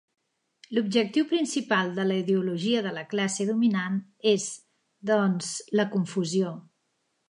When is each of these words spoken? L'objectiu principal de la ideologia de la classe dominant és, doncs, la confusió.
L'objectiu 0.77 1.27
principal 1.33 1.91
de 1.99 2.07
la 2.13 2.17
ideologia 2.23 2.81
de 2.87 2.95
la 2.97 3.05
classe 3.13 3.49
dominant 3.53 4.03
és, 4.35 4.51
doncs, 5.13 5.57
la 5.81 5.91
confusió. 5.97 6.61